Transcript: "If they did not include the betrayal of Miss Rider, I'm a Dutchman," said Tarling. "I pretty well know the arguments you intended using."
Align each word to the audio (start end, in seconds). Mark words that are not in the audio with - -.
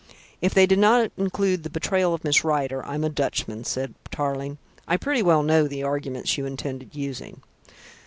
"If 0.41 0.55
they 0.55 0.65
did 0.65 0.79
not 0.79 1.11
include 1.15 1.61
the 1.61 1.69
betrayal 1.69 2.11
of 2.15 2.23
Miss 2.23 2.43
Rider, 2.43 2.83
I'm 2.87 3.03
a 3.03 3.09
Dutchman," 3.09 3.65
said 3.65 3.93
Tarling. 4.09 4.57
"I 4.87 4.97
pretty 4.97 5.21
well 5.21 5.43
know 5.43 5.67
the 5.67 5.83
arguments 5.83 6.39
you 6.39 6.47
intended 6.47 6.95
using." 6.95 7.43